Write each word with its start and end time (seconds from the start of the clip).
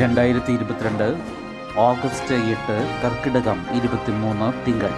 രണ്ടായിരത്തി 0.00 0.52
ഇരുപത്തിരണ്ട് 0.52 1.22
ഓഗസ്റ്റ് 1.76 2.34
എട്ട് 2.34 3.00
കർക്കിടകം 3.04 3.66
ഇരുപത്തിമൂന്ന് 3.72 4.66
തിങ്കൾ. 4.66 4.90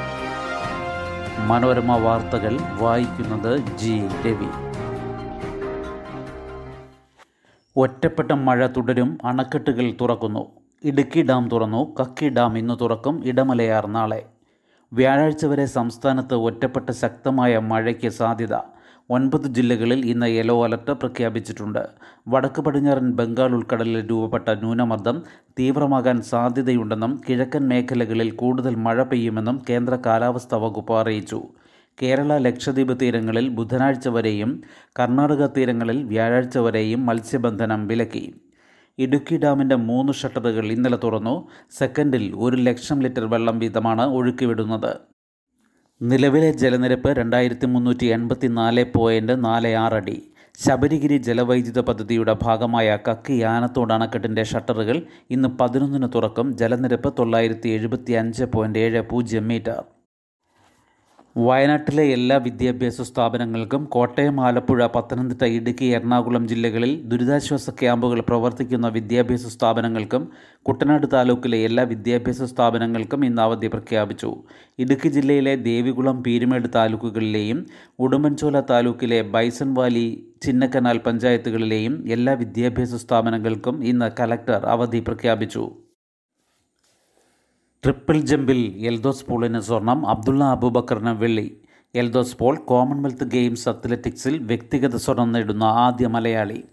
മനോരമ 1.46 1.96
വാർത്തകൾ 1.96 2.58
വായിക്കുന്നത് 2.80 3.58
ജി. 3.58 4.08
രവി. 4.26 4.46
ഒറ്റപ്പെട്ട 7.76 8.32
മഴ 8.32 8.66
തുടരും 8.66 9.18
അണക്കെട്ടുകൾ 9.24 9.94
തുറക്കുന്നു. 10.00 10.46
ഇടുക്കി 10.84 11.22
ഡാം 11.22 11.48
തുറന്നു 11.48 11.94
കക്കി 12.00 12.28
ഡാം 12.28 12.58
ഇന്ന് 12.58 12.74
തുറക്കും 12.80 13.22
ഇടമലയാർ 13.24 13.86
നാളെ. 13.86 14.26
വ്യാഴാഴ്ച 14.92 15.46
വരെ 15.46 15.66
സംസ്ഥാനത്ത് 15.66 16.34
ഒറ്റപ്പെട്ട 16.34 16.90
ശക്തമായ 16.90 17.58
മഴയ്ക്ക് 17.58 18.08
സാധ്യത. 18.08 18.75
ഒൻപത് 19.10 19.46
ജില്ലകളിൽ 19.46 20.06
ഇന്ന് 20.06 20.26
യെല്ലോ 20.26 20.64
അലർട്ട് 20.64 20.90
പ്രഖ്യാപിച്ചിട്ടുണ്ട്. 20.90 21.88
വടക്ക് 22.28 22.62
പടിഞ്ഞാറൻ 22.62 23.12
ബംഗാൾ 23.12 23.54
ഉൾക്കടലിൽ 23.54 24.10
രൂപപ്പെട്ട 24.10 24.48
ന്യൂനമർദ്ദം 24.48 25.22
തീവ്രമാകാൻ 25.58 26.22
സാധ്യതയുണ്ടെന്നും 26.22 27.20
കിഴക്കൻ 27.28 27.68
മേഖലകളിൽ 27.68 28.30
കൂടുതൽ 28.30 28.74
മഴ 28.74 29.02
പെയ്യുമെന്നും 29.02 29.62
കേന്ദ്ര 29.70 29.98
കാലാവസ്ഥാ 30.06 30.58
വകുപ്പ് 30.58 30.92
അറിയിച്ചു. 30.92 31.42
കേരള 32.02 32.38
ലക്ഷദ്വീപ് 32.38 33.00
തീരങ്ങളിൽ 33.00 33.48
ബുധനാഴ്ച 33.48 34.08
വരെയും 34.08 34.62
കർണാടക 35.00 35.46
തീരങ്ങളിൽ 35.46 36.04
വ്യാഴാഴ്ച 36.04 36.58
വരെയും 36.58 37.06
മത്സ്യബന്ധനം 37.06 37.86
വിലക്കി. 37.86 38.34
ഇടുക്കി 38.98 39.36
ഡാമിന്റെ 39.36 39.76
മൂന്ന് 39.76 40.12
ഷട്ടറുകൾ 40.12 40.66
ഇന്നലെ 40.66 40.98
തുറന്നു. 41.04 41.48
സെക്കൻഡിൽ 41.70 42.32
ഒരു 42.36 42.56
ലക്ഷം 42.56 43.00
ലിറ്റർ 43.00 43.24
വെള്ളം 43.24 43.58
വീതമാണ് 43.58 44.02
ഒഴുക്കിവിടുന്നത്. 44.02 45.15
നിലവിലെ 46.00 46.52
ജലനിരപ്പ് 46.52 47.10
രണ്ടായിരത്തി 47.16 47.66
മുന്നൂറ്റി 47.66 48.06
എൺപത്തി 48.06 48.46
നാല് 48.46 48.84
പോയിന്റ് 48.94 49.44
നാല് 49.44 49.68
ആറ് 49.74 49.92
അടി. 49.92 50.16
ശബരിഗിരി 50.58 51.16
ജലവൈദ്യുത 51.16 51.80
പദ്ധതിയുടെ 51.80 52.36
ഭാഗമായ 52.42 52.98
കക്കി 53.08 53.42
ആനത്തോട് 53.42 53.92
അണക്കെട്ടിന്റെ 53.92 54.42
ഷട്ടറുകൾ 54.42 55.02
ഇന്ന് 55.30 55.48
പതിനൊന്നിന് 55.48 56.08
തുറക്കും. 56.14 56.52
ജലനിരപ്പ് 56.52 57.14
തൊള്ളായിരത്തി 57.18 57.68
എഴുപത്തി 57.68 58.12
അഞ്ച് 58.12 58.44
പോയിന്റ് 58.44 58.78
ഏഴ് 58.78 59.02
പൂജ്യം 59.02 59.48
മീറ്റർ. 59.48 59.95
വയനാട്ടിലെ 61.36 62.04
എല്ലാ 62.12 62.36
വിദ്യാഭ്യാസ 62.36 63.00
സ്ഥാപനങ്ങൾക്കും 63.00 63.84
കോട്ടയം 63.84 64.40
ആലപ്പുഴ 64.40 64.86
പത്തനംതിട്ട 64.86 65.44
ഇടുക്കി 65.44 65.84
എറണാകുളം 65.84 66.48
ജില്ലകളിൽ 66.48 67.02
ദുരിതാശ്വാസ 67.04 67.70
ക്യാമ്പുകൾ 67.70 68.20
പ്രവർത്തിക്കുന്ന 68.20 68.88
വിദ്യാഭ്യാസ 68.88 69.46
സ്ഥാപനങ്ങൾക്കും 69.46 70.28
കുട്ടനാട് 70.62 71.06
താലൂക്കിലെ 71.12 71.58
എല്ലാ 71.58 71.82
വിദ്യാഭ്യാസ 71.82 72.42
സ്ഥാപനങ്ങൾക്കും 72.42 73.24
ഇന്ന് 73.24 73.42
അവധി 73.42 73.66
പ്രഖ്യാപിച്ചു. 73.66 74.30
ഇടുക്കി 74.78 75.08
ജില്ലയിലെ 75.08 75.56
ദേവികുളം 75.56 76.22
പീരുമേട് 76.22 76.68
താലൂക്കുകളിലെയും 76.74 77.66
ഉടുമ്പൻചോല 77.98 78.60
താലൂക്കിലെ 78.60 79.22
ബൈസൺ 79.22 79.74
വാലി 79.74 80.32
ചിന്നക്കനാൽ 80.42 80.98
പഞ്ചായത്തുകളിലെയും 80.98 82.08
എല്ലാ 82.08 82.34
വിദ്യാഭ്യാസ 82.34 82.94
സ്ഥാപനങ്ങൾക്കും 82.94 83.84
ഇന്ന് 83.84 84.10
കലക്ടർ 84.20 84.66
അവധി 84.66 85.00
പ്രഖ്യാപിച്ചു. 85.00 85.85
ട്രിപ്പിൾ 87.86 88.20
ജമ്പിൽ 88.20 88.60
എൽദോസ് 88.86 89.26
പോളിന് 89.26 89.60
സ്വർണം 89.60 90.06
അബ്ദുള്ള 90.06 90.44
അബൂബക്കറിന് 90.44 91.10
വെള്ളി. 91.10 91.44
എൽദോസ് 91.94 92.38
പോൾ 92.38 92.56
കോമൺവെൽത്ത് 92.56 93.24
ഗെയിംസ് 93.24 93.68
അത്ലറ്റിക്സിൽ 93.68 94.38
വ്യക്തിഗത 94.38 94.96
സ്വർണം 94.96 95.32
നേടുന്ന 95.32 95.64
ആദ്യ 95.64 96.06
മലയാളി. 96.06 96.64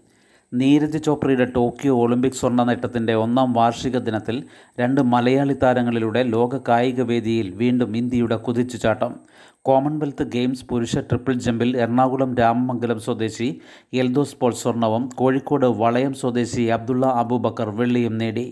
നീരജ് 0.54 0.98
ചോപ്രയുടെ 0.98 1.44
ടോക്കിയോ 1.44 1.94
ഒളിമ്പിക് 1.98 2.32
സ്വർണ 2.32 2.62
നേട്ടത്തിന്റെ 2.62 3.14
ഒന്നാം 3.14 3.52
വാർഷിക 3.52 3.98
ദിനത്തിൽ 3.98 4.44
രണ്ട് 4.80 5.00
മലയാളി 5.00 5.56
താരങ്ങളിലൂടെ 5.62 6.22
ലോക 6.22 6.60
കായിക 6.68 7.02
വേദിയിൽ 7.02 7.50
വീണ്ടും 7.54 7.96
ഇന്ത്യയുടെ 7.96 8.36
കുതിച്ചുചാട്ടം 8.36 9.14
കോമൺവെൽത്ത് 9.62 10.24
ഗെയിംസ് 10.24 10.66
പുരുഷ 10.66 10.98
ട്രിപ്പിൾ 10.98 11.32
ജമ്പിൽ 11.32 11.76
എറണാകുളം 11.76 12.34
രാമമംഗലം 12.34 13.00
സ്വദേശി 13.00 13.60
എൽദോസ് 13.92 14.36
പോൾ 14.36 14.52
സ്വർണവും 14.52 15.08
കോഴിക്കോട് 15.14 15.66
വളയം 15.66 16.14
സ്വദേശി 16.14 16.62
അബ്ദുള്ള 16.62 17.06
അബൂബക്കർ 17.06 17.70
വെള്ളിയും 17.70 18.18
നേടി. 18.18 18.48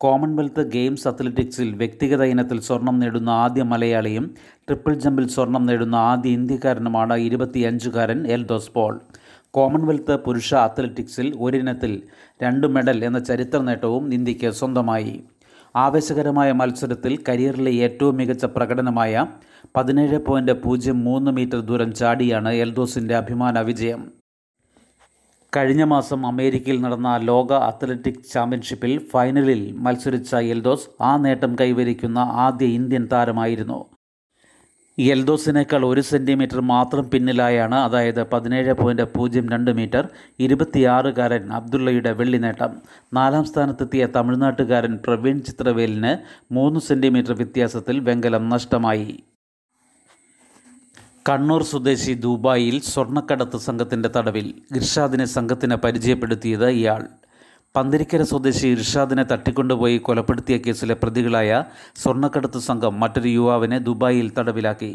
കോമൺവെൽത്ത് 0.00 0.62
ഗെയിംസ് 0.70 1.08
അത്ലറ്റിക്സിൽ 1.08 1.74
വ്യക്തിഗത 1.74 2.22
ഇനത്തിൽ 2.22 2.60
സ്വർണം 2.60 2.98
നേടുന്ന 2.98 3.30
ആദ്യ 3.30 3.62
മലയാളിയും 3.62 4.34
ട്രിപ്പിൾ 4.38 4.94
ജമ്പിൽ 4.94 5.28
സ്വർണം 5.28 5.66
നേടുന്ന 5.66 5.94
ആദ്യ 5.94 6.30
ഇന്ത്യക്കാരനുമാണ് 6.30 7.16
ഇരുപത്തിയഞ്ചുകാരൻ 7.16 8.26
എൽദോസ് 8.26 8.72
പോൾ. 8.72 9.00
കോമൺവെൽത്ത് 9.50 10.16
പുരുഷ 10.16 10.54
അത്ലറ്റിക്സിൽ 10.54 11.34
ഒരിനത്തിൽ 11.40 12.02
രണ്ട് 12.42 12.66
മെഡൽ 12.66 13.04
എന്ന 13.04 13.18
ചരിത്ര 13.18 13.58
നേട്ടവും 13.58 14.14
ഇന്ത്യയ്ക്ക് 14.14 14.50
സ്വന്തമായി. 14.50 15.24
ആവേശകരമായ 15.76 16.52
മത്സരത്തിൽ 16.52 17.18
കരിയറിലെ 17.28 17.70
ഏറ്റവും 17.70 18.16
മികച്ച 18.16 18.44
പ്രകടനമായ 18.44 19.26
പതിനേഴ് 19.76 20.18
പോയിന്റ് 20.18 20.52
പൂജ്യം 20.52 21.04
മൂന്ന് 21.04 21.30
മീറ്റർ 21.30 21.60
ദൂരം 21.60 21.94
ചാടിയാണ് 21.94 22.48
എൽദോസിന്റെ 22.48 23.16
അഭിമാന 23.16 23.60
വിജയം. 23.60 24.23
കഴിഞ്ഞ 25.56 25.84
മാസം 25.84 26.26
അമേരിക്കയിൽ 26.26 26.80
നടന്ന 26.80 27.16
ലോക 27.16 27.52
അത്ലറ്റിക് 27.52 28.32
ചാമ്പ്യൻഷിപ്പിൽ 28.34 29.00
ഫൈനലിൽ 29.12 29.74
മത്സരിച്ച 29.78 30.34
എൽദോസ് 30.34 31.02
ആ 31.02 31.16
നേട്ടം 31.16 31.56
കൈവരിക്കുന്ന 31.60 32.18
ആദ്യ 32.18 32.66
ഇന്ത്യൻ 32.66 33.08
താരമായിരുന്നു. 33.12 33.84
എൽദോസിനേക്കാൾ 34.98 35.86
ഒരു 35.86 36.00
സെന്റിമീറ്റർ 36.00 36.60
മാത്രം 36.60 37.10
പിന്നിലായാണ് 37.10 37.74
അതായത് 37.74 38.30
പതിനേഴ് 38.30 38.72
പോയിന്റ് 38.72 39.02
പൂജ്യം 39.02 39.48
രണ്ട് 39.48 39.70
മീറ്റർ 39.70 40.08
ഇരുപത്തിയാറുകാരൻ 40.40 41.52
അബ്ദുള്ളയുടെ 41.52 42.12
വെള്ളി 42.12 42.36
നേട്ടം. 42.36 42.76
നാലാം 43.14 43.44
സ്ഥാനത്തെത്തിയ 43.44 44.06
തമിഴ്നാട്ടുകാരൻ 44.06 44.98
പ്രവീൺ 45.06 45.42
ചിത്രവേലിന് 45.42 46.16
മൂന്ന് 46.54 46.80
സെന്റിമീറ്റർ 46.80 47.32
വ്യത്യാസത്തിൽ 47.32 48.00
വെങ്കലം 48.00 48.48
നഷ്ടമായി. 48.48 49.23
കണ്ണൂർ 51.28 51.62
സ്വദേശി 51.62 52.12
ദുബായിൽ 52.14 52.80
സ്വർണക്കടത്ത് 52.80 53.56
സംഘത്തിന്റെ 53.56 54.08
തടവിൽ 54.16 54.46
ഇർഷാദിനെ 54.76 55.24
സംഘത്തിന് 55.24 55.74
പരിചയപ്പെടുത്തിയത് 55.74 56.68
ഇയാൾ. 56.68 57.02
പന്തിരിക്കര 57.76 58.22
സ്വദേശി 58.30 58.66
ഇർഷാദിനെ 58.74 59.22
തട്ടിക്കൊണ്ടുപോയി 59.30 59.96
കൊലപ്പെടുത്തിയ 60.06 60.56
കേസിലെ 60.64 60.94
പ്രതികളായ 61.00 61.50
സ്വർണക്കടത്ത് 62.02 62.60
സംഘം 62.66 62.92
മറ്റൊരു 63.02 63.30
യുവാവിനെ 63.36 63.78
ദുബായിൽ 63.86 64.28
തടവിലാക്കി. 64.36 64.90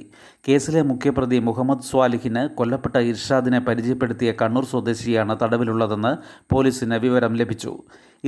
കേസിലെ 0.48 0.82
മുഖ്യപ്രതി 0.92 1.38
മുഹമ്മദ് 1.48 1.88
സ്വാലിഹിന് 1.90 2.44
കൊല്ലപ്പെട്ട 2.60 2.98
ഇർഷാദിനെ 3.12 3.60
പരിചയപ്പെടുത്തിയ 3.68 4.32
കണ്ണൂർ 4.42 4.68
സ്വദേശിയാണ് 4.74 5.36
തടവിലുള്ളതെന്ന് 5.42 6.12
പോലീസിന് 6.54 7.00
വിവരം 7.06 7.36
ലഭിച്ചു. 7.42 7.74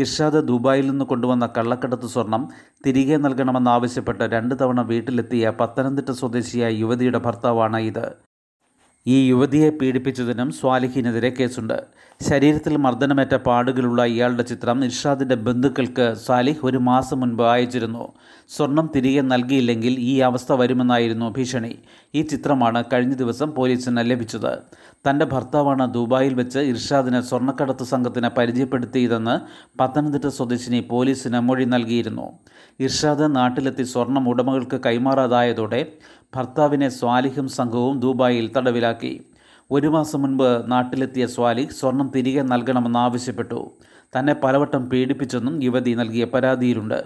ഇർഷാദ് 0.03 0.41
ദുബായിൽ 0.50 0.85
നിന്ന് 0.91 1.07
കൊണ്ടുവന്ന 1.11 1.47
കള്ളക്കടത്ത് 1.59 2.09
സ്വർണം 2.16 2.44
തിരികെ 2.88 3.19
നൽകണമെന്നാവശ്യപ്പെട്ട് 3.28 4.28
രണ്ട് 4.35 4.56
തവണ 4.63 4.81
വീട്ടിലെത്തിയ 4.91 5.53
പത്തനംതിട്ട 5.61 6.09
സ്വദേശിയായ 6.23 6.73
യുവതിയുടെ 6.84 7.22
ഭർത്താവാണ് 7.29 7.81
ഇത്. 7.91 8.06
ഈ 9.07 9.29
യുവതിയെ 9.29 9.69
പീഡിപ്പിച്ചതിനും 9.69 10.51
സ്വാലിഹിനെതിരെ 10.51 11.29
കേസുണ്ട്. 11.29 11.84
ശരീരത്തിൽ 12.29 12.78
മർദ്ദനമേറ്റ 12.78 13.35
പാടുകളുള്ള 13.35 14.06
ഇയാളുടെ 14.06 14.44
ചിത്രം 14.44 14.85
ഇർഷാദിന്റെ 14.85 15.35
ബന്ധുക്കൾക്ക് 15.35 16.13
സാലിഹ് 16.28 16.57
ഒരു 16.63 16.78
മാസം 16.78 17.19
മുൻപ് 17.19 17.44
അയച്ചിരുന്നു. 17.44 18.11
സ്വർണം 18.50 18.90
തിരികെ 18.95 19.22
നൽകിയില്ലെങ്കിൽ 19.22 19.95
ഈ 20.00 20.19
അവസ്ഥ 20.19 20.53
വരുമെന്നായിരുന്നു 20.53 21.34
ഭീഷണി. 21.38 21.79
ഈ 22.16 22.22
ചിത്രമാണ് 22.22 22.84
കഴിഞ്ഞ 22.94 23.13
ദിവസം 23.13 23.51
പോലീസിന് 23.51 23.97
ലഭിച്ചത്. 24.00 24.59
തന്റെ 25.09 25.25
ഭർത്താവാണ് 25.25 25.94
ദുബായിൽ 25.94 26.34
വെച്ച് 26.34 26.59
ഇർഷാദിനെ 26.59 27.22
സ്വർണക്കടത്ത് 27.22 27.84
സംഘത്തിന് 27.84 28.29
പരിചയപ്പെടുത്തിയതെന്ന് 28.38 29.40
പത്തനംതിട്ട 29.79 30.28
സ്വദേശിനി 30.28 30.88
പോലീസിന് 30.90 31.40
മൊഴി 31.40 31.66
നൽകിയിരുന്നു. 31.66 32.31
ഇർഷാദ് 32.79 33.35
നാട്ടിലെത്തി 33.35 33.84
സ്വർണം 33.84 34.29
ഉടമകൾക്ക് 34.29 34.81
കൈമാറാതായതോടെ 34.85 35.91
ഭർത്താവിനെ 36.35 36.89
സ്വാലിഹും 36.89 37.47
സംഘവും 37.47 37.99
ദുബായിൽ 37.99 38.51
തടവിലാക്കി. 38.57 39.25
ഒരു 39.71 39.87
മാസം 39.87 40.21
മുൻപ് 40.21 40.71
നാട്ടിലെത്തിയ 40.71 41.27
സ്വാലിഹ് 41.27 41.69
സ്വർണം 41.69 42.11
തിരികെ 42.15 42.41
നൽകണമെന്നാവശ്യപ്പെട്ടു 42.41 43.71
തന്നെ 44.19 44.33
പലവട്ടം 44.33 44.89
പീഡിപ്പിച്ചെന്നും 44.89 45.63
യുവതി 45.63 45.91
നൽകിയ 45.91 46.25
പരാതിയിലുണ്ട്. 46.25 47.03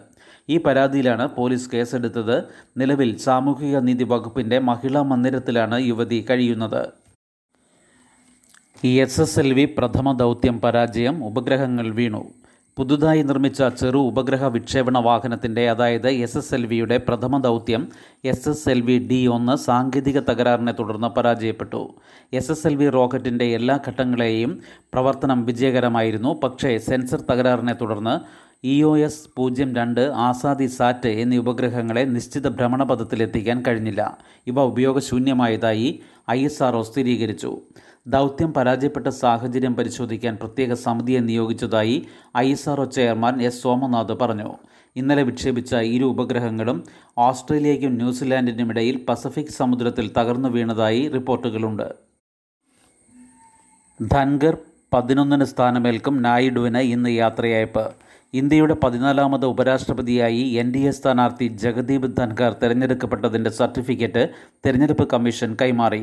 ഈ 0.49 0.57
പരാതിയിലാണ് 0.57 1.35
പോലീസ് 1.35 1.71
കേസെടുത്തത്. 1.71 2.43
നിലവിൽ 2.77 3.17
സാമൂഹിക 3.17 3.77
നീതി 3.77 4.03
വകുപ്പിന്റെ 4.03 4.59
മഹിളാ 4.59 5.01
മന്ദിരത്തിലാണ് 5.01 5.81
യുവതി 5.81 6.25
കഴിയുന്നത്. 6.29 6.87
എസ് 8.85 9.21
എസ് 9.21 9.39
എൽ 9.39 9.53
വി 9.53 9.65
പ്രഥമ 9.65 10.11
ദൗത്യം 10.11 10.61
പരാജയം 10.61 11.25
ഉപഗ്രഹങ്ങൾ 11.25 11.89
വീണു. 11.89 12.25
പുതുതായി 12.77 13.21
നിർമ്മിച്ച 13.21 13.63
ചെറു 13.63 13.97
ഉപഗ്രഹ 13.97 14.45
വിക്ഷേപണ 14.45 14.97
വാഹനത്തിന്റെ 14.97 15.69
അതായത് 15.69 16.07
എസ് 16.09 16.37
എസ് 16.37 16.53
എൽ 16.55 16.65
വിയുടെ 16.65 16.97
പ്രഥമ 16.97 17.37
ദൗത്യം 17.41 17.87
S 18.25 18.49
S 18.49 18.69
L 18.69 18.81
V 18.81 19.07
D 19.11 19.27
ഒന്ന് 19.27 19.57
സാങ്കേതിക 19.57 20.19
തകരാറിനെ 20.19 20.71
തുടർന്ന് 20.71 21.07
പരാജയപ്പെട്ടു. 21.07 21.93
എസ് 22.33 22.51
എസ് 22.51 22.67
എൽ 22.67 22.75
വി 22.75 22.89
റോക്കറ്റിന്റെ 22.89 23.45
എല്ലാ 23.45 23.79
ഘട്ടങ്ങളെയും 23.89 24.59
പ്രവർത്തനം 24.93 25.45
വിജയകരമായിരുന്നു. 25.45 26.39
പക്ഷേ 26.43 26.77
സെൻസർ 26.77 27.21
തകരാറിനെ 27.21 27.73
തുടർന്ന് 27.73 28.15
ഇ 28.67 28.83
ഒ 28.83 28.97
എസ് 28.97 29.29
പൂജ്യം 29.37 29.75
രണ്ട് 29.75 30.01
ആസാദി 30.01 30.65
സാറ്റ് 30.65 31.07
എന്നീ 31.07 31.37
ഉപഗ്രഹങ്ങളെ 31.37 32.03
നിശ്ചിത 32.03 32.47
ഭ്രമണപഥത്തിലെത്തിക്കാൻ 32.49 33.63
കഴിഞ്ഞില്ല. 33.67 34.17
ഇവ 34.47 34.61
ഉപയോഗശൂന്യമായതായി 34.61 35.99
ഐ 36.31 36.45
എസ് 36.45 36.63
ആർ 36.63 36.81
സ്ഥിരീകരിച്ചു. 36.81 37.61
ദൗത്യം 38.07 38.53
പരാജയപ്പെട്ട 38.53 39.07
സാഹചര്യം 39.07 39.75
പരിശോധിക്കാൻ 39.75 40.35
പ്രത്യേക 40.35 40.73
സമിതിയെ 40.73 41.19
നിയോഗിച്ചതായി 41.19 42.05
I 42.37 42.51
S 42.51 42.69
R 42.69 42.83
chairman 42.83 43.41
S 43.41 43.61
Somanath 43.61 44.13
പറഞ്ഞു. 44.13 44.53
ഇന്നലെ 44.95 45.23
വിക്ഷേപിച്ച 45.23 45.75
ഇരു 45.75 46.05
ഉപഗ്രഹങ്ങളും 46.05 46.83
ഓസ്ട്രേലിയയ്ക്കും 47.17 47.95
ന്യൂസിലാൻഡിനും 47.95 48.69
ഇടയിൽ 48.69 49.05
പസഫിക് 49.09 49.47
സമുദ്രത്തിൽ 49.47 50.11
തകർന്നു 50.17 50.49
വീണതായി 50.49 51.07
റിപ്പോർട്ടുകളുണ്ട്. 51.07 51.95
ധൻഗർ 54.01 54.57
പതിനൊന്നിന് 54.93 55.45
സ്ഥാനമേൽക്കും 55.45 56.21
നായിഡുവിന് 56.21 56.77
ഇന്ന് 56.77 57.09
യാത്രയയപ്പ്. 57.09 57.91
ഇന്ത്യയുടെ 58.39 58.75
പതിനാലാമത് 58.83 59.43
ഉപരാഷ്ട്രപതിയായി 59.45 60.41
എൻ 60.61 60.67
ഡി 60.71 60.79
എ 60.79 60.91
സ്ഥാനാർത്ഥി 60.97 61.47
ജഗദീപ് 61.63 62.07
ധൻഖർ 62.17 62.51
തെരഞ്ഞെടുക്കപ്പെട്ടതിന്റെ 62.61 63.51
സർട്ടിഫിക്കറ്റ് 63.59 64.23
തെരഞ്ഞെടുപ്പ് 64.65 65.05
കമ്മീഷൻ 65.13 65.51
കൈമാറി. 65.61 66.01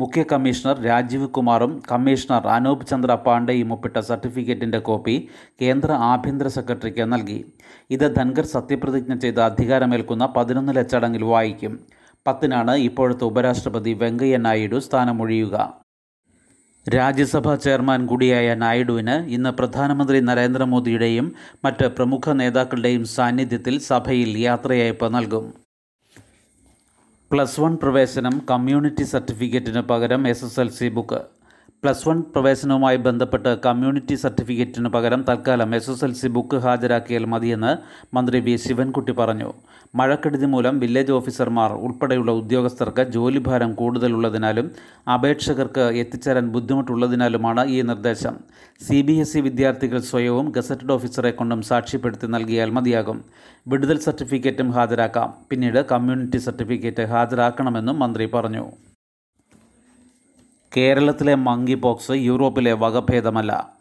മുഖ്യ 0.00 0.22
കമ്മീഷണർ 0.32 0.76
രാജീവ് 0.88 1.28
കുമാറും 1.28 1.82
കമ്മീഷണർ 1.90 2.46
അനൂപ് 2.56 2.86
ചന്ദ്ര 2.86 3.14
പാണ്ഡെയും 3.26 3.72
ഒപ്പിട്ട 3.76 3.96
സർട്ടിഫിക്കറ്റിന്റെ 4.10 4.78
കോപ്പി 4.78 5.16
കേന്ദ്ര 5.62 5.92
ആഭ്യന്തര 6.12 6.48
സെക്രട്ടറിക്ക് 6.58 7.12
നൽകി. 7.12 7.38
ഇത് 7.90 8.06
ധൻഖർ 8.16 8.48
സത്യപ്രതിജ്ഞ 8.56 9.14
ചെയ്ത 9.26 9.38
അധികാരമേൽക്കുന്ന 9.50 10.26
പതിനൊന്നിലെ 10.36 10.82
ചടങ്ങിൽ 10.82 11.24
വായിക്കും. 11.34 11.74
പത്തിനാണ് 12.26 12.74
ഇപ്പോഴത്തെ 12.88 13.24
ഉപരാഷ്ട്രപതി 13.24 13.92
വെങ്കയ്യ 14.04 14.36
നായിഡു 14.36 14.78
സ്ഥാനമൊഴിയുക. 14.88 15.83
രാജ്യസഭാ 16.92 17.56
ചെയർമാൻ 17.56 18.06
കൂടിയായ 18.06 18.54
നായിഡുവിന് 18.54 19.26
ഇന്ന് 19.26 19.50
പ്രധാനമന്ത്രി 19.50 20.20
നരേന്ദ്രമോദിയുടെയും 20.20 21.34
മറ്റ് 21.64 21.86
പ്രമുഖ 21.86 22.32
നേതാക്കളുടെയും 22.32 23.04
സാന്നിധ്യത്തിൽ 23.04 23.78
സഭയിൽ 23.78 24.38
യാത്രയയപ്പ് 24.38 25.14
നൽകും. 25.14 25.54
പ്ലസ് 27.30 27.60
വൺ 27.60 27.76
പ്രവേശനം 27.76 28.46
കമ്മ്യൂണിറ്റി 28.50 29.02
സർട്ടിഫിക്കറ്റിന് 29.02 29.80
പകരം 29.80 30.28
S 30.28 30.44
S 30.44 30.60
L 30.60 30.68
C 30.68 30.88
book 30.88 31.20
plus 31.84 32.08
one 32.08 32.18
പ്രവേശനവുമായി 32.34 32.98
ബന്ധപ്പെട്ട് 33.06 33.50
കമ്മ്യൂണിറ്റി 33.64 34.14
സർട്ടിഫിക്കറ്റിന് 34.14 34.88
പകരം 34.88 35.24
തൽക്കാലം 35.28 35.74
S 35.78 35.90
S 35.90 36.04
L 36.06 36.12
C 36.12 36.28
book 36.36 36.58
ഹാജരാക്കിയാൽ 36.66 37.24
മതിയെന്ന് 37.32 37.72
മന്ത്രി 38.16 38.38
വി 38.46 38.54
ശിവൻകുട്ടി 38.56 39.12
പറഞ്ഞു. 39.18 39.48
മഴക്കെടുതി 40.00 40.46
മൂലം 40.46 40.78
വില്ലേജ് 40.82 41.12
ഓഫീസർമാർ 41.12 41.72
ഉൾപ്പെടെയുള്ള 41.72 42.30
ഉദ്യോഗസ്ഥർക്ക് 42.40 43.04
ജോലിഭാരം 43.16 43.74
കൂടുതലുള്ളതിനാലും 43.80 44.70
അപേക്ഷകർക്ക് 45.14 45.84
എത്തിച്ചേരാൻ 46.04 46.48
ബുദ്ധിമുട്ടുള്ളതിനാലുമാണ് 46.54 47.64
ഈ 47.74 47.82
നിർദ്ദേശം. 47.90 48.36
സി 48.86 49.00
ബി 49.02 49.16
എസ് 49.24 49.36
ഇ 49.36 49.42
വിദ്യാർത്ഥികൾ 49.48 50.00
സ്വയവും 50.12 50.48
ഗസറ്റഡ് 50.56 50.96
ഓഫീസറെ 50.96 51.30
കൊണ്ടും 51.30 51.62
സാക്ഷ്യപ്പെടുത്തി 51.62 52.26
നൽകിയാൽ 52.36 52.72
മതിയാകും. 52.78 53.20
വിടുതൽ 53.68 54.00
സർട്ടിഫിക്കറ്റും 54.06 54.70
ഹാജരാക്കാം. 54.78 55.30
പിന്നീട് 55.50 55.80
കമ്മ്യൂണിറ്റി 55.92 56.40
സർട്ടിഫിക്കറ്റ് 56.48 57.06
ഹാജരാക്കണമെന്നും 57.14 57.98
മന്ത്രി 58.04 58.28
പറഞ്ഞു. 58.38 58.66
കേരളത്തിലെ 60.76 61.34
മങ്കി 61.34 61.74
പോക്സ് 61.74 62.10
യൂറോപ്പിലെ 62.10 62.72
വകഭേദമല്ല. 62.72 63.74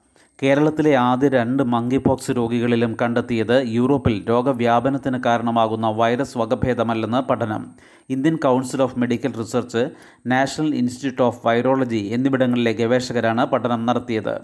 കേരളത്തിലെ 0.43 0.95
ആദ്യ 0.95 1.27
രണ്ട് 1.27 1.63
മങ്കി 1.63 1.97
പോക്സ് 1.97 2.31
രോഗികളിലും 2.31 2.97
കണ്ടെത്തിയത് 3.01 3.63
യൂറോപ്പിൽ 3.67 4.25
രോഗവ്യാപനത്തിന് 4.29 5.23
കാരണമാകുന്ന 5.23 5.87
വൈറസ് 5.87 6.37
വകഭേദമല്ലെന്ന് 6.37 7.21
പഠനം. 7.29 7.63
Indian 8.09 8.35
Council 8.35 8.81
of 8.81 8.99
Medical 8.99 9.33
Research 9.33 9.89
National 10.27 10.75
Institute 10.75 11.21
of 11.21 11.47
Virology 11.47 11.97
എന്നിവിടങ്ങളിലെ 11.97 12.73
ഗവേഷകരാണ് 12.73 13.45
പഠനം 13.45 13.85
നടത്തിയത്. 13.85 14.41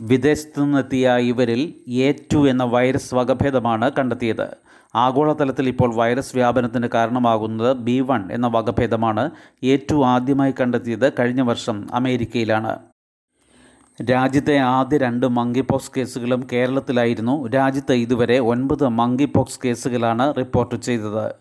വിദേശത്തു 0.00 0.60
നിന്നെത്തിയ 0.60 1.16
ഇവരിൽ 1.16 1.74
എ 1.88 2.14
ടു 2.32 2.48
എന്ന 2.48 2.64
വൈറസ് 2.64 3.14
വകഭേദമാണ് 3.14 3.90
കണ്ടെത്തിയത്. 3.98 4.48
ആഗോളതലത്തിൽ 4.94 5.68
ഇപ്പോൾ 5.68 5.94
വൈറസ് 5.94 6.36
വ്യാപനത്തിന് 6.36 6.86
കാരണമാകുന്നത് 6.94 7.76
ബി 7.76 8.00
വൺ 8.00 8.32
എന്ന 8.32 8.46
വകഭേദമാണ് 8.46 9.30
ഏറ്റവും 9.64 10.06
ആദ്യമായി 10.06 10.54
കണ്ടെത്തിയത് 10.60 11.12
കഴിഞ്ഞ 11.12 11.40
വർഷം 11.40 11.94
അമേരിക്കയിലാണ്. 11.94 12.78
രാജ്യത്തെ 14.10 14.56
ആദ്യ 14.56 14.98
രണ്ട് 14.98 15.26
മങ്കിപോക്സ് 15.26 15.92
കേസുകളും 15.96 16.46
കേരളത്തിലായിരുന്നു. 16.52 17.48
രാജ്യത്ത് 17.48 17.92
ഇതുവരെ 17.92 18.38
ഒൻപത് 18.38 18.88
മങ്കിപോക്സ് 18.88 19.60
കേസുകളാണ് 19.64 20.34
റിപ്പോർട്ട് 20.38 20.74
ചെയ്തത്. 20.74 21.34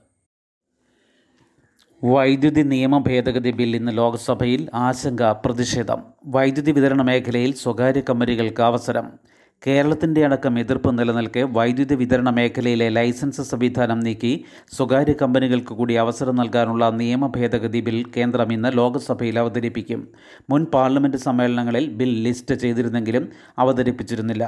വൈദ്യുതി 2.04 2.62
നിയമ 2.62 2.98
ഭേദഗതി 2.98 3.52
ബിൽ 3.52 3.75
ഇന്ന് 3.75 3.98
ലോക്സഭയിൽ 3.98 4.69
ആശങ്ക 4.74 5.24
പ്രതിഷേധം. 5.24 6.04
വൈദ്യുതി 6.25 6.72
വിതരണ 6.72 7.02
മേഖലയിൽ 7.02 7.54
സ്വകാര്യ 7.54 8.02
കമ്പനികൾക്ക് 8.02 8.62
അവസരം. 8.62 9.29
കേരളത്തിന്റെ 9.67 10.25
അടക്കം 10.25 10.59
എതിർപ്പ് 10.59 11.00
നിലനിൽക്കെ 11.00 11.41
വൈദ്യുതി 11.44 11.95
വിതരണ 11.95 12.29
മേഖലയിലെ 12.29 12.89
ലൈസൻസ് 12.89 13.41
സംവിധാനം 13.41 14.00
നീക്കി 14.00 14.45
സ്വകാര്യ 14.77 15.13
കമ്പനികൾക്ക് 15.13 15.73
കൂടി 15.73 15.94
അവസരം 15.94 16.35
നൽകാനുള്ള 16.35 16.89
നിയമ 16.89 17.27
ഭേദഗതി 17.27 17.81
ബിൽ 17.81 18.06
കേന്ദ്രം 18.17 18.51
ഇന്ന് 18.51 18.69
ലോക്സഭയിൽ 18.77 19.39
അവതരിപ്പിക്കും. 19.39 20.07
മുൻ 20.50 20.65
പാർലമെന്റ് 20.65 21.17
സമ്മേളനങ്ങളിൽ 21.17 21.88
ബിൽ 21.89 22.13
ലിസ്റ്റ് 22.27 22.56
ചെയ്തിരുന്നെങ്കിലും 22.56 23.29
അവതരിപ്പിച്ചിരുന്നില്ല. 23.57 24.45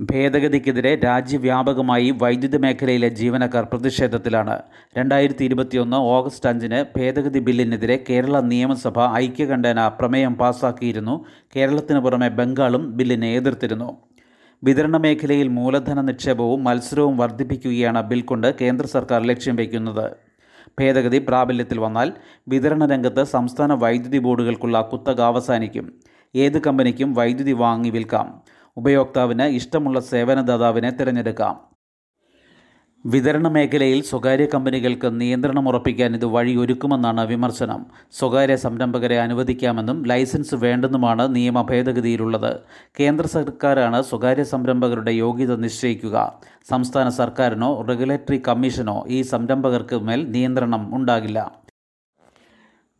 ഭേദഗതിക്കെതിരെ 0.00 0.96
രാജ്യവ്യാപകമായി 0.96 2.10
വൈദ്യുതി 2.10 2.56
മേഖലയിലെ 2.56 3.08
ജീവനക്കാർ 3.08 3.64
പ്രതിഷേധത്തിലാണ്. 3.64 4.62
രണ്ടായിരത്തി 4.98 5.44
ഇരുപത്തിയൊന്ന് 5.44 5.96
ഓഗസ്റ്റ് 5.96 6.48
അഞ്ചിന് 6.48 6.98
ഭേദഗതി 6.98 7.38
ബില്ലിനെതിരെ 7.38 8.04
കേരള 8.10 8.40
നിയമസഭ 8.40 9.14
ഐക്യകണ്ഠേന 9.14 9.88
പ്രമേയം 9.88 10.34
പാസാക്കിയിരുന്നു. 10.34 11.24
കേരളത്തിന് 11.56 11.98
പുറമെ 11.98 12.28
ബംഗാളും 12.28 12.96
ബില്ലിനെ 12.96 13.34
എതിർത്തിരുന്നു. 13.34 13.96
വിതരണ 14.64 14.96
മേഖലയിൽ 14.96 15.48
മൂലധന 15.48 16.00
നിക്ഷേപവും 16.00 16.64
മത്സരവും 16.64 17.16
വർദ്ധിപ്പിക്കുകയാണ് 17.16 18.02
ബിൽ 18.02 18.20
കൊണ്ട് 18.20 18.54
കേന്ദ്ര 18.60 18.86
സർക്കാർ 18.86 19.22
ലക്ഷ്യം 19.22 19.56
വയ്ക്കുന്നത്. 19.56 20.10
ഭേദഗതി 20.80 21.18
പ്രാബല്യത്തിൽ 21.18 21.80
വന്നാൽ 21.80 22.12
വിതരണ 22.48 22.86
രംഗത്ത് 22.86 23.24
സംസ്ഥാന 23.24 23.72
വൈദ്യുതി 23.72 24.18
ബോർഡുകൾക്കുള്ള 24.18 24.80
കുത്തക 24.80 25.20
അവസാനിക്കും. 25.20 25.92
ഏത് 26.34 26.62
കമ്പനിക്കും 26.62 27.14
വൈദ്യുതി 27.14 27.52
വാങ്ങി 27.52 27.90
വിൽക്കാം. 27.90 28.42
ഉപയോക്താവിന് 28.76 29.42
ഇഷ്ടമുള്ള 29.42 30.00
സേവനദാതാവിനെ 30.00 30.90
തിരഞ്ഞെടുക്കാം. 30.90 31.74
വിതരണ 33.06 33.48
മേഖലയിൽ 33.48 34.02
സ്വകാര്യ 34.02 34.46
കമ്പനികൾക്ക് 34.46 35.20
നിയന്ത്രണം 35.20 35.68
ഉറപ്പിക്കാൻ 35.68 36.14
ഇത് 36.14 36.24
വഴിയൊരുക്കുമെന്നാണ് 36.24 37.20
വിമർശനം. 37.20 37.86
സ്വകാര്യ 38.12 38.56
സംരംഭകരെ 38.56 39.18
അനുവദിക്കാമെന്നും 39.18 40.06
ലൈസൻസ് 40.06 40.54
വേണ്ടെന്നുമാണ് 40.54 41.36
നിയമ 41.36 41.62
ഭേദഗതിയിലുള്ളത്. 41.62 42.60
കേന്ദ്ര 43.00 43.26
സർക്കാരാണ് 43.26 44.02
സ്വകാര്യ 44.02 44.42
സംരംഭകരുടെ 44.42 45.10
യോഗ്യത 45.10 45.56
നിശ്ചയിക്കുക. 45.56 46.40
സംസ്ഥാന 46.70 47.08
സർക്കാരിനോ 47.08 47.82
റെഗുലേറ്ററി 47.88 48.42
കമ്മീഷനോ 48.48 49.04
ഈ 49.08 49.22
സംരംഭകർക്ക് 49.22 49.96
മേൽ 49.96 50.30
നിയന്ത്രണം 50.30 50.96
ഉണ്ടാകില്ല. 50.96 51.63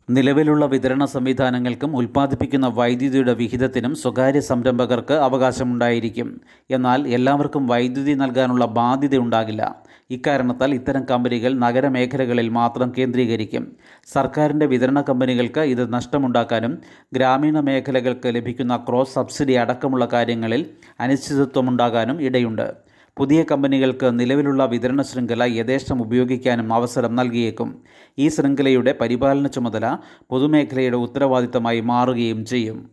നിലവിലുള്ള 0.09 0.65
വിതരണ 0.65 1.05
സംവിധാനങ്ങൾക്കും 1.05 1.95
ഉൽപ്പാദിപ്പിക്കുന്ന 1.95 2.67
വൈദ്യുതിയുടെ 2.67 3.33
വിഹിതത്തിനും 3.33 3.95
സ്വകാര്യ 3.95 4.39
സംരംഭകർക്ക് 4.39 5.13
അവകാശമുണ്ടായിരിക്കും. 5.13 6.41
എന്നാൽ 6.69 7.07
എല്ലാവർക്കും 7.07 7.67
വൈദ്യുതി 7.67 8.13
നൽകാനുള്ള 8.13 8.65
ബാധ്യതയുണ്ടാകില്ല. 8.65 9.75
ഇക്കാരണത്താൽ 10.09 10.73
ഇത്തരം 10.73 11.05
കമ്പനികൾ 11.11 11.53
നഗരമേഖലകളിൽ 11.53 12.49
മാത്രം 12.49 12.93
കേന്ദ്രീകരിക്കും. 12.97 13.75
സർക്കാരിന്റെ 14.13 14.65
വിതരണ 14.65 15.01
കമ്പനികൾക്ക് 15.01 15.59
ഇത് 15.59 15.93
നഷ്ടമുണ്ടാക്കാനും 15.93 16.77
ഗ്രാമീണ 17.13 17.59
മേഖലകൾക്ക് 17.59 18.35
ലഭിക്കുന്ന 18.35 18.77
ക്രോസ് 18.77 19.13
സബ്സിഡി 19.13 19.53
അടക്കമുള്ള 19.53 20.05
കാര്യങ്ങളിൽ 20.05 20.65
അനിശ്ചിതത്വമുണ്ടാകാനും 20.99 22.21
ഇടയുണ്ട്. 22.21 22.84
പുതിയ 23.17 23.43
കമ്പനികൾക്ക് 23.43 24.19
നിലവിലുള്ള 24.19 24.65
വിതരണ 24.65 25.01
ശൃംഖല 25.01 25.43
യഥേഷ്ടം 25.43 26.01
ഉപയോഗിക്കാനും 26.01 26.73
അവസരം 26.73 27.15
നൽകിയേക്കും. 27.15 27.83
ഈ 28.19 28.29
ശൃംഖലയുടെ 28.29 28.95
പരിപാലന 29.01 29.47
ചുമതല 29.47 29.97
പൊതുമേഖലയുടെ 30.29 30.97
ഉത്തരവാദിത്തമായി 30.97 31.81
മാറുകയും 31.81 32.45
ചെയ്യും. 32.45 32.89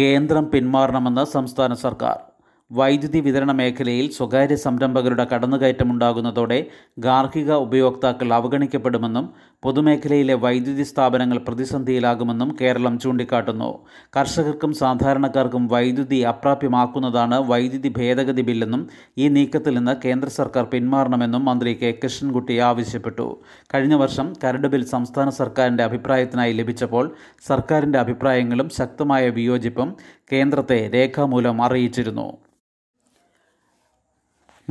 കേന്ദ്രം 0.00 0.50
പിന്മാറണമെന്ന് 0.50 1.24
സംസ്ഥാന 1.24 1.74
സർക്കാർ. 1.74 2.31
വൈദ്യുതി 2.78 3.20
വിതരണ 3.20 3.52
മേഖലയിൽ 3.52 4.06
സ്വകാര്യ 4.10 4.56
സംരംഭകരുടെ 4.56 5.24
കടന്നുകയറ്റമുണ്ടാകുന്നതോടെ 5.30 6.66
ഗാർഹിക 6.98 7.52
ഉപയോക്താക്കൾ 7.52 8.34
അവഗണിക്കപ്പെടുമെന്നും 8.34 9.26
പൊതുമേഖലയിലെ 9.62 10.34
വൈദ്യുതി 10.34 10.82
സ്ഥാപനങ്ങൾ 10.82 11.38
പ്രതിസന്ധിയിലാകുമെന്നും 11.38 12.56
കേരളം 12.60 12.94
ചൂണ്ടിക്കാട്ടുന്നു. 12.98 13.68
കർഷകർക്കും 14.16 14.72
സാധാരണക്കാർക്കും 14.72 15.66
വൈദ്യുതി 15.68 16.20
അപ്രാപ്യമാക്കുന്നതാണ് 16.32 17.48
വൈദ്യുതി 17.50 17.90
ഭേദഗതി 17.98 18.42
ബില്ലെന്നും 18.42 18.84
ഈ 19.18 19.28
നീക്കത്തിൽ 19.28 19.74
നിന്ന് 19.78 19.94
കേന്ദ്ര 20.04 20.28
സർക്കാർ 20.28 20.64
പിന്മാറണമെന്നും 20.64 21.44
മന്ത്രി 21.44 21.74
കെ. 21.82 21.90
കൃഷ്ണൻകുട്ടി 22.04 22.56
ആവശ്യപ്പെട്ടു. 22.58 23.26
കഴിഞ്ഞ 23.74 23.94
വർഷം 23.94 24.32
കരട് 24.44 24.66
ബിൽ 24.66 24.84
സംസ്ഥാന 24.84 25.28
സർക്കാരിന്റെ 25.40 25.84
അഭിപ്രായത്തിനായി 25.84 26.52
ലഭിച്ചപ്പോൾ 26.52 27.14
സർക്കാരിന്റെ 27.48 27.98
അഭിപ്രായങ്ങളും 27.98 28.70
ശക്തമായ 28.78 29.28
വിയോജിപ്പും 29.28 29.90
കേന്ദ്രത്തെ 30.32 30.90
രേഖാമൂലം 30.94 31.62
അറിയിച്ചിരുന്നു. 31.62 32.28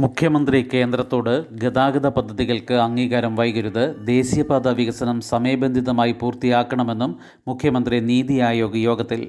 മുഖ്യമന്ത്രി 0.02 0.60
കേന്ദ്രത്തോട് 0.72 1.32
ഗതാഗത 1.62 2.08
പദ്ധതികൾക്ക് 2.08 2.76
അംഗീകാരം 2.84 3.34
വൈകരുത് 3.36 3.84
ദേശീയപാത 4.06 4.70
വികസനം 4.72 5.18
സമയബന്ധിതമായി 5.30 6.14
പൂർത്തിയാക്കണമെന്നും 6.14 7.12
മുഖ്യമന്ത്രി 7.48 7.98
നീതി 8.02 8.38
ആയോഗ് 8.42 8.80
യോഗത്തിൽ 8.82 9.22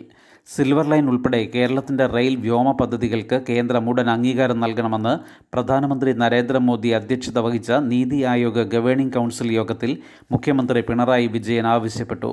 സിൽവർ 0.49 0.87
ലൈൻ 0.91 1.09
ഉൾപ്പെടെ 1.11 1.39
കേരളത്തിന്റെ 1.53 2.07
റെയിൽ 2.07 2.35
വ്യോമ 2.37 2.69
പദ്ധതികൾക്ക് 2.81 3.37
കേന്ദ്രം 3.49 3.85
ഉടൻ 3.91 4.09
അംഗീകാരം 4.11 4.59
നൽകണമെന്ന് 4.61 5.13
പ്രധാനമന്ത്രി 5.55 6.11
നരേന്ദ്രമോദി 6.13 6.89
അധ്യക്ഷത 6.99 7.39
വഹിച്ച 7.39 7.71
നീതി 7.91 8.19
ആയോഗ് 8.33 8.63
ഗവേണിംഗ് 8.75 9.15
കൗൺസിൽ 9.17 9.53
യോഗത്തിൽ 9.53 9.93
മുഖ്യമന്ത്രി 10.33 10.81
പിണറായി 10.81 11.27
വിജയൻ 11.27 11.67
ആവശ്യപ്പെട്ടു. 11.67 12.33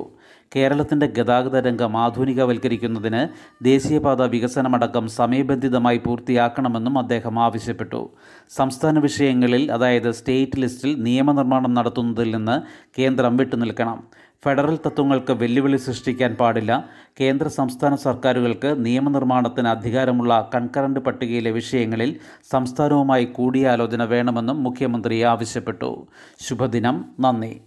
കേരളത്തിന്റെ 0.56 1.06
ഗതാഗത 1.16 1.56
രംഗം 1.66 1.96
ആധുനികവൽക്കരിക്കുന്നതിന് 1.96 3.20
ദേശീയപാത 3.62 4.22
വികസനമടക്കം 4.22 5.08
സമയബന്ധിതമായി 5.18 5.98
പൂർത്തിയാക്കണമെന്നും 5.98 6.98
അദ്ദേഹം 6.98 7.38
ആവശ്യപ്പെട്ടു. 7.46 8.00
സംസ്ഥാന 8.58 8.98
വിഷയങ്ങളിൽ 8.98 9.64
അതായത് 9.72 10.10
സ്റ്റേറ്റ് 10.10 10.60
ലിസ്റ്റിൽ 10.62 10.92
നിയമനിർമ്മാണം 11.08 11.74
നടത്തുന്നതിൽ 11.78 12.30
നിന്ന് 12.36 12.56
കേന്ദ്രം 12.98 13.36
വിട്ടുനിൽക്കണം. 13.36 14.00
ഫെഡറൽ 14.44 14.78
തത്വങ്ങൾക്ക് 14.86 15.32
വെല്ലുവിളി 15.32 15.76
സൃഷ്ടിക്കാൻ 15.76 16.34
പാടില്ല. 16.34 16.84
കേന്ദ്ര 17.20 17.48
സംസ്ഥാന 17.48 17.94
സർക്കാരുകൾക്ക് 17.94 18.84
നിയമനിർമ്മാണത്തിന് 18.84 19.68
അധികാരമുള്ള 19.68 20.50
കൺകറന്റ് 20.54 21.00
പട്ടികയിലെ 21.00 21.50
വിഷയങ്ങളിൽ 21.50 22.20
സംസ്ഥാനവുമായി 22.50 23.24
കൂടിയാലോചന 23.24 24.04
വേണമെന്നും 24.04 24.62
മുഖ്യമന്ത്രി 24.62 25.22
ആവശ്യപ്പെട്ടു. 25.22 26.06
ശുഭദിനം. 26.40 27.04
നന്ദി. 27.20 27.60